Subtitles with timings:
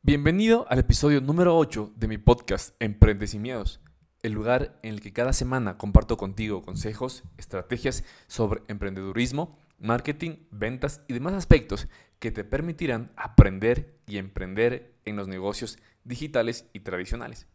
[0.00, 3.82] Bienvenido al episodio número 8 de mi podcast Emprendes y Miedos,
[4.22, 11.02] el lugar en el que cada semana comparto contigo consejos, estrategias sobre emprendedurismo, marketing, ventas
[11.08, 11.88] y demás aspectos
[12.20, 17.46] que te permitirán aprender y emprender en los negocios digitales y tradicionales.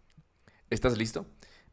[0.70, 1.26] ¿Estás listo?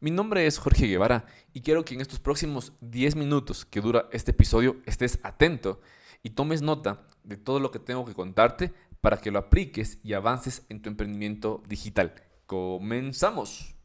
[0.03, 4.09] Mi nombre es Jorge Guevara y quiero que en estos próximos 10 minutos que dura
[4.11, 5.79] este episodio estés atento
[6.23, 10.13] y tomes nota de todo lo que tengo que contarte para que lo apliques y
[10.13, 12.15] avances en tu emprendimiento digital.
[12.47, 13.75] Comenzamos.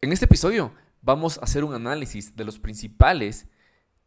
[0.00, 3.46] En este episodio vamos a hacer un análisis de los principales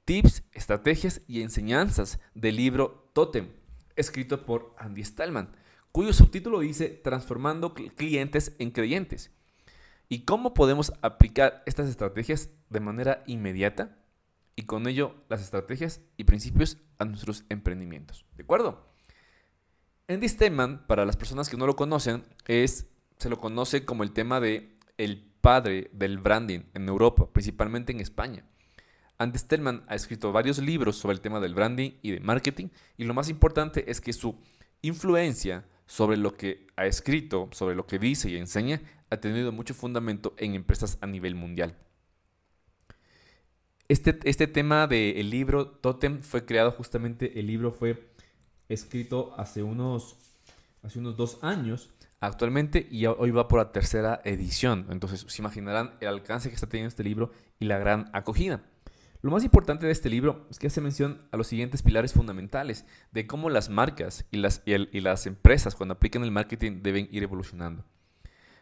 [0.04, 3.52] tips, estrategias y enseñanzas del libro Totem,
[3.96, 5.56] escrito por Andy Stallman,
[5.92, 9.30] cuyo subtítulo dice Transformando clientes en creyentes.
[10.08, 13.98] ¿Y cómo podemos aplicar estas estrategias de manera inmediata?
[14.56, 18.26] Y con ello las estrategias y principios a nuestros emprendimientos.
[18.36, 18.88] ¿De acuerdo?
[20.08, 24.12] Andy Stallman, para las personas que no lo conocen, es, se lo conoce como el
[24.12, 24.76] tema de
[25.46, 28.44] padre del branding en Europa, principalmente en España.
[29.20, 33.04] Andy Stallman ha escrito varios libros sobre el tema del branding y de marketing y
[33.04, 34.42] lo más importante es que su
[34.82, 39.74] influencia sobre lo que ha escrito, sobre lo que dice y enseña, ha tenido mucho
[39.74, 41.76] fundamento en empresas a nivel mundial.
[43.88, 48.10] Este, este tema del libro Totem fue creado justamente, el libro fue
[48.68, 50.18] escrito hace unos,
[50.82, 54.88] hace unos dos años actualmente y hoy va por la tercera edición.
[54.90, 58.64] Entonces se imaginarán el alcance que está teniendo este libro y la gran acogida.
[59.26, 62.86] Lo más importante de este libro es que hace mención a los siguientes pilares fundamentales
[63.12, 67.24] de cómo las marcas y las, y, las empresas cuando aplican el marketing deben ir
[67.24, 67.84] evolucionando.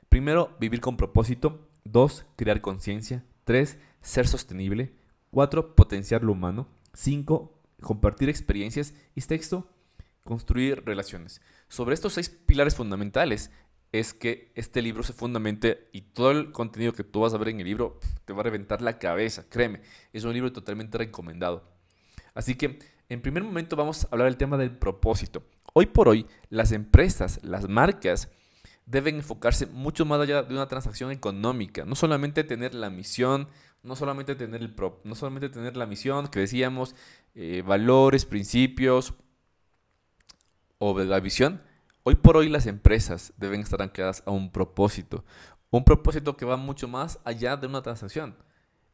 [0.08, 1.68] Primero, vivir con propósito.
[1.84, 3.26] Dos, crear conciencia.
[3.44, 4.94] Tres, ser sostenible.
[5.32, 6.70] Cuatro, potenciar lo humano.
[6.94, 8.94] Cinco, compartir experiencias.
[9.16, 9.70] Y sexto,
[10.24, 11.42] construir relaciones.
[11.68, 13.52] Sobre estos seis pilares fundamentales
[13.94, 17.50] es que este libro se fundamente y todo el contenido que tú vas a ver
[17.50, 19.82] en el libro te va a reventar la cabeza, créeme,
[20.12, 21.64] es un libro totalmente recomendado.
[22.34, 25.44] Así que en primer momento vamos a hablar del tema del propósito.
[25.74, 28.30] Hoy por hoy las empresas, las marcas
[28.88, 33.48] deben enfocarse mucho más allá de una transacción económica, no solamente tener la misión,
[33.84, 34.74] no solamente tener, el
[35.04, 36.96] no solamente tener la misión que decíamos,
[37.36, 39.14] eh, valores, principios
[40.80, 41.62] o la visión,
[42.06, 45.24] Hoy por hoy las empresas deben estar ancladas a un propósito,
[45.70, 48.36] un propósito que va mucho más allá de una transacción.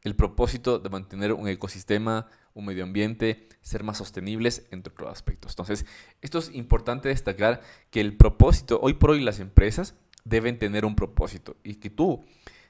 [0.02, 5.50] El propósito de mantener un ecosistema, un medio ambiente, ser más sostenibles, entre otros aspectos.
[5.50, 5.86] Entonces,
[6.22, 10.94] esto es importante destacar que el propósito, hoy por hoy las empresas deben tener un
[10.94, 12.24] propósito y que tú,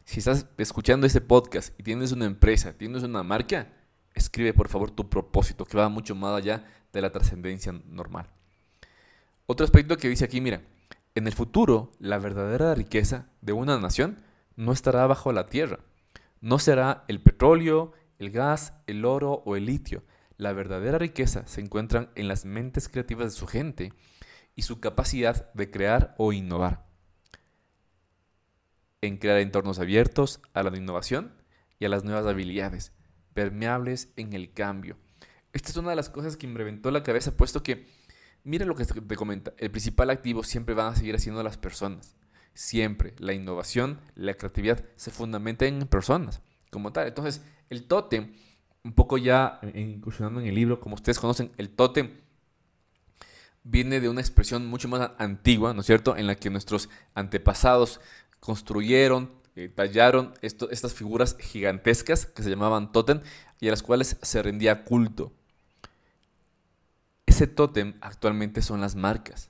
[0.07, 3.75] si estás escuchando este podcast y tienes una empresa, tienes una marca,
[4.15, 6.65] escribe por favor tu propósito que va mucho más allá
[6.95, 8.40] de la trascendencia normal.
[9.53, 10.63] Otro aspecto que dice aquí, mira,
[11.17, 14.23] en el futuro la verdadera riqueza de una nación
[14.55, 15.81] no estará bajo la tierra.
[16.41, 20.05] No será el petróleo, el gas, el oro o el litio.
[20.37, 23.93] La verdadera riqueza se encuentra en las mentes creativas de su gente
[24.55, 26.87] y su capacidad de crear o innovar.
[29.01, 31.35] En crear entornos abiertos a la innovación
[31.81, 32.93] y a las nuevas habilidades,
[33.35, 34.97] permeables en el cambio.
[35.53, 37.89] Esta es una de las cosas que me reventó la cabeza, puesto que
[38.45, 39.53] Mira lo que te comenta.
[39.59, 42.17] El principal activo siempre van a seguir haciendo las personas.
[42.55, 43.15] Siempre.
[43.19, 47.09] La innovación, la creatividad se fundamenta en personas como tal.
[47.09, 48.33] Entonces, el tótem,
[48.83, 52.13] un poco ya incursionando en el libro, como ustedes conocen, el tótem
[53.63, 58.01] viene de una expresión mucho más antigua, ¿no es cierto?, en la que nuestros antepasados
[58.41, 63.21] construyeron, eh, tallaron estas figuras gigantescas que se llamaban tótem
[63.61, 65.33] y a las cuales se rendía culto.
[67.41, 69.49] Ese tótem actualmente son las marcas,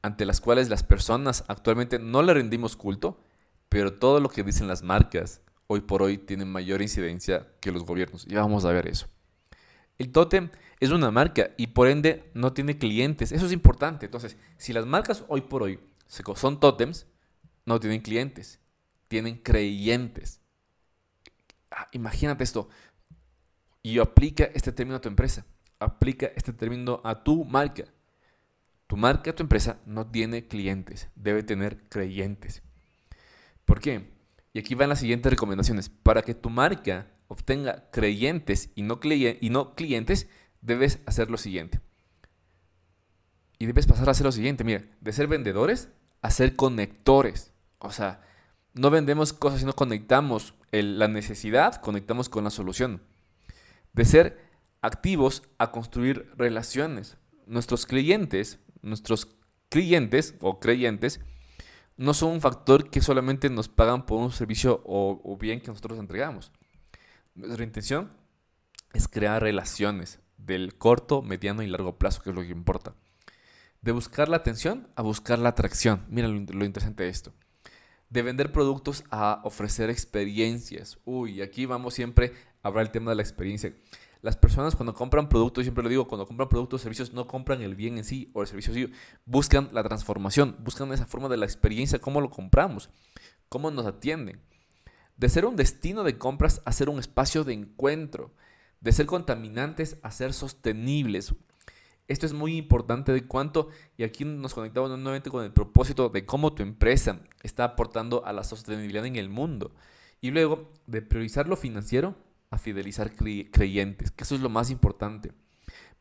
[0.00, 3.22] ante las cuales las personas actualmente no le rendimos culto,
[3.68, 7.84] pero todo lo que dicen las marcas hoy por hoy tiene mayor incidencia que los
[7.84, 8.26] gobiernos.
[8.26, 9.08] Y vamos a ver eso.
[9.98, 10.48] El tótem
[10.80, 13.30] es una marca y por ende no tiene clientes.
[13.30, 14.06] Eso es importante.
[14.06, 15.78] Entonces, si las marcas hoy por hoy
[16.34, 17.04] son tótems,
[17.66, 18.58] no tienen clientes,
[19.06, 20.40] tienen creyentes.
[21.70, 22.70] Ah, imagínate esto.
[23.82, 25.44] Y aplica este término a tu empresa
[25.78, 27.84] aplica este término a tu marca.
[28.86, 32.62] Tu marca, tu empresa no tiene clientes, debe tener creyentes.
[33.64, 34.10] ¿Por qué?
[34.54, 35.90] Y aquí van las siguientes recomendaciones.
[35.90, 40.28] Para que tu marca obtenga creyentes y no, y no clientes,
[40.62, 41.80] debes hacer lo siguiente.
[43.58, 45.90] Y debes pasar a hacer lo siguiente, mira, de ser vendedores
[46.22, 47.52] a ser conectores.
[47.78, 48.22] O sea,
[48.74, 53.02] no vendemos cosas, sino conectamos la necesidad, conectamos con la solución.
[53.92, 54.47] De ser
[54.82, 57.16] activos a construir relaciones.
[57.46, 59.28] Nuestros clientes, nuestros
[59.68, 61.20] clientes o creyentes,
[61.98, 65.98] no son un factor que solamente nos pagan por un servicio o, bien que nosotros
[65.98, 66.52] entregamos.
[67.34, 68.12] Nuestra intención
[68.94, 72.94] es crear relaciones del corto, mediano y largo plazo, que es lo que importa.
[73.82, 76.04] De buscar la atención a buscar la atracción.
[76.08, 77.32] Mira lo, interesante de esto.
[78.10, 80.98] De vender productos a ofrecer experiencias.
[81.04, 82.32] Uy, aquí vamos siempre
[82.62, 83.74] a hablar el tema de la experiencia.
[84.20, 87.62] Las personas cuando compran productos, siempre lo digo, cuando compran productos o servicios, no compran
[87.62, 88.92] el bien en sí o el servicio en sí,
[89.26, 92.90] buscan la transformación, buscan esa forma de la experiencia, cómo lo compramos,
[93.48, 94.40] cómo nos atienden.
[95.16, 98.34] De ser un destino de compras a ser un espacio de encuentro,
[98.80, 101.34] de ser contaminantes a ser sostenibles.
[102.08, 106.24] Esto es muy importante de cuánto, y aquí nos conectamos nuevamente con el propósito de
[106.24, 109.74] cómo tu empresa está aportando a la sostenibilidad en el mundo.
[110.20, 112.16] Y luego de priorizar lo financiero
[112.50, 115.32] a fidelizar creyentes, que eso es lo más importante.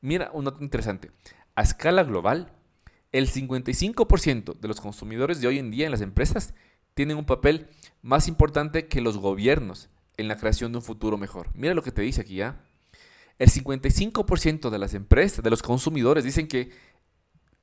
[0.02, 1.12] Mira, un dato interesante.
[1.56, 2.54] A escala global,
[3.12, 6.54] el 55% de los consumidores de hoy en día en las empresas
[6.94, 7.68] tienen un papel
[8.02, 11.50] más importante que los gobiernos en la creación de un futuro mejor.
[11.54, 12.64] Mira lo que te dice aquí ya.
[13.38, 16.72] El 55% de las empresas, de los consumidores, dicen que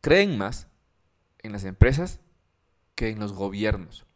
[0.00, 0.68] creen más
[1.42, 2.20] en las empresas
[2.94, 4.06] que en los gobiernos.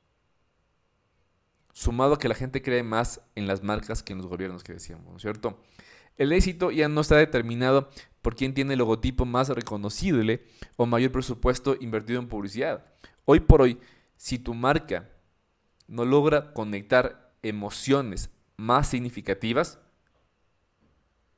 [1.79, 4.73] Sumado a que la gente cree más en las marcas que en los gobiernos que
[4.73, 5.63] decíamos, ¿no es cierto?
[6.17, 7.89] El éxito ya no está determinado
[8.21, 10.45] por quién tiene el logotipo más reconocible
[10.75, 12.85] o mayor presupuesto invertido en publicidad.
[13.27, 13.79] Hoy por hoy,
[14.17, 15.09] si tu marca
[15.87, 19.79] no logra conectar emociones más significativas,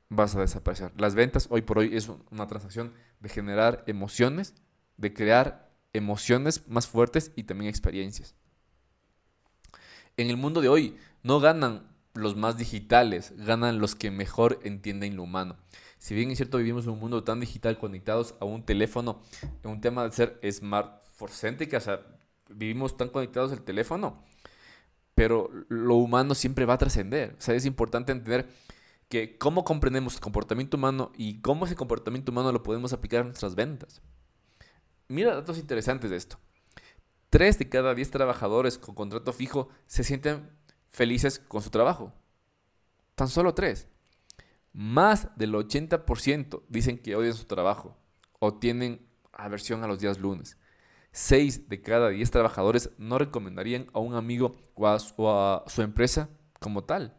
[0.09, 0.91] vas a desaparecer.
[0.97, 4.55] Las ventas hoy por hoy es una transacción de generar emociones,
[4.97, 8.33] de crear emociones más fuertes y también experiencias.
[10.21, 15.15] En el mundo de hoy no ganan los más digitales, ganan los que mejor entienden
[15.15, 15.57] lo humano.
[15.97, 19.21] Si bien es cierto vivimos en un mundo tan digital conectados a un teléfono,
[19.63, 22.01] un tema de ser smart o sea,
[22.49, 24.23] vivimos tan conectados al teléfono,
[25.15, 27.35] pero lo humano siempre va a trascender.
[27.37, 28.47] O sea, es importante entender
[29.09, 33.25] que cómo comprendemos el comportamiento humano y cómo ese comportamiento humano lo podemos aplicar a
[33.25, 34.01] nuestras ventas.
[35.07, 36.37] Mira datos interesantes de esto.
[37.31, 40.49] Tres de cada diez trabajadores con contrato fijo se sienten
[40.89, 42.13] felices con su trabajo.
[43.15, 43.87] Tan solo tres.
[44.73, 47.97] Más del 80% dicen que odian su trabajo
[48.39, 50.57] o tienen aversión a los días lunes.
[51.13, 56.27] Seis de cada diez trabajadores no recomendarían a un amigo o a su empresa
[56.59, 57.17] como tal.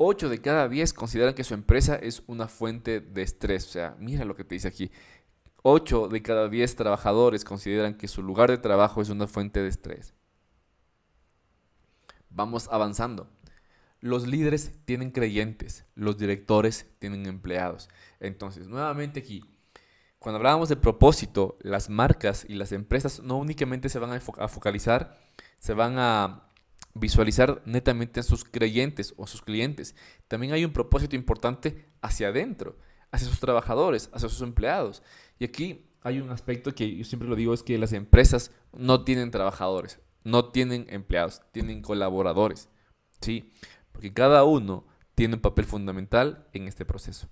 [0.00, 3.66] 8 de cada 10 consideran que su empresa es una fuente de estrés.
[3.66, 4.92] O sea, mira lo que te dice aquí.
[5.70, 9.68] 8 de cada 10 trabajadores consideran que su lugar de trabajo es una fuente de
[9.68, 10.14] estrés.
[12.30, 13.28] Vamos avanzando.
[14.00, 17.90] Los líderes tienen creyentes, los directores tienen empleados.
[18.18, 19.44] Entonces, nuevamente aquí,
[20.18, 25.18] cuando hablábamos de propósito, las marcas y las empresas no únicamente se van a focalizar,
[25.58, 26.48] se van a
[26.94, 29.94] visualizar netamente a sus creyentes o sus clientes.
[30.28, 32.78] También hay un propósito importante hacia adentro,
[33.10, 35.02] hacia sus trabajadores, hacia sus empleados.
[35.38, 39.04] Y aquí hay un aspecto que yo siempre lo digo, es que las empresas no
[39.04, 42.68] tienen trabajadores, no tienen empleados, tienen colaboradores.
[43.20, 43.52] ¿sí?
[43.92, 47.28] Porque cada uno tiene un papel fundamental en este proceso.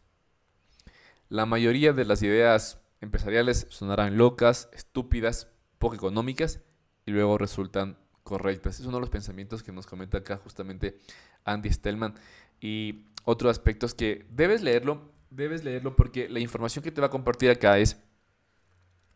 [1.28, 6.60] La mayoría de las ideas empresariales sonarán locas, estúpidas, poco económicas
[7.04, 8.80] y luego resultan correctas.
[8.80, 10.98] Es uno de los pensamientos que nos comenta acá justamente
[11.44, 12.14] Andy Stellman.
[12.60, 17.08] Y otro aspecto es que debes leerlo, debes leerlo porque la información que te va
[17.08, 18.02] a compartir acá es,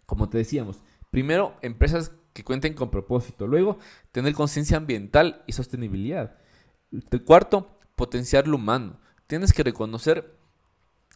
[0.06, 3.46] como te decíamos, primero, empresas que cuenten con propósito.
[3.46, 3.78] Luego,
[4.12, 6.36] tener conciencia ambiental y sostenibilidad.
[6.92, 8.98] El cuarto, potenciar lo humano.
[9.26, 10.36] Tienes que reconocer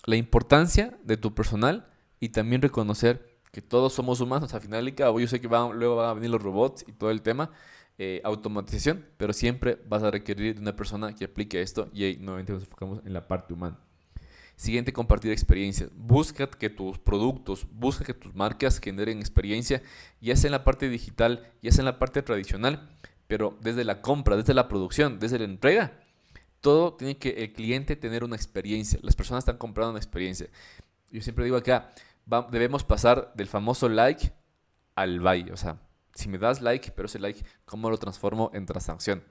[0.06, 1.88] la importancia de tu personal
[2.20, 4.54] y también reconocer que todos somos humanos.
[4.54, 7.10] Al final y cabo, yo sé que luego van a venir los robots y todo
[7.10, 7.50] el tema,
[7.98, 12.16] eh, automatización, pero siempre vas a requerir de una persona que aplique esto y ahí
[12.16, 13.78] nuevamente nos enfocamos en la parte humana.
[14.56, 15.90] Siguiente, compartir experiencias.
[15.94, 19.82] Busca que tus productos, busca que tus marcas generen experiencia,
[20.20, 22.96] ya sea en la parte digital, ya sea en la parte tradicional,
[23.26, 25.98] pero desde la compra, desde la producción, desde la entrega,
[26.60, 28.98] todo tiene que el cliente tener una experiencia.
[29.02, 30.48] Las personas están comprando una experiencia.
[31.10, 31.92] Yo siempre digo acá,
[32.50, 34.32] debemos pasar del famoso like
[34.94, 35.80] al buy, o sea,
[36.14, 39.24] si me das like, pero ese like, ¿cómo lo transformo en transacción?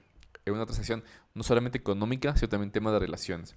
[0.44, 1.02] En una transacción
[1.32, 3.56] no solamente económica, sino también tema de relaciones.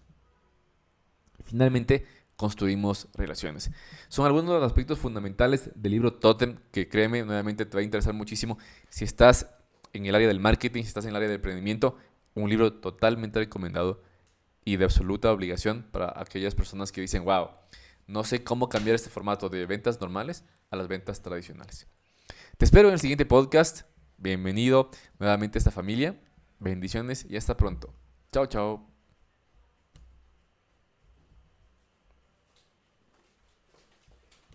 [1.48, 3.72] Finalmente, construimos relaciones.
[4.10, 7.84] Son algunos de los aspectos fundamentales del libro Totem que créeme, nuevamente te va a
[7.84, 8.58] interesar muchísimo.
[8.89, 9.50] Si estás
[9.94, 11.98] en el área del marketing, si estás en el área del emprendimiento,
[12.36, 14.04] un libro totalmente recomendado
[14.63, 17.50] y de absoluta obligación para aquellas personas que dicen, wow,
[18.06, 21.88] no sé cómo cambiar este formato de ventas normales a las ventas tradicionales.
[22.58, 23.82] Te espero en el siguiente podcast.
[24.18, 26.20] Bienvenido nuevamente a esta familia.
[26.60, 27.94] Bendiciones y hasta pronto.
[28.32, 28.97] Chao, chao.